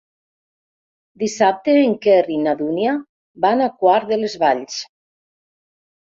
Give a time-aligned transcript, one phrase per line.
[1.23, 2.95] Dissabte en Quer i na Dúnia
[3.47, 4.81] van a Quart de les Valls.